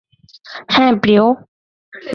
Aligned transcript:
হ্যাঁ, 0.69 0.93
প্রিয়? 1.01 1.23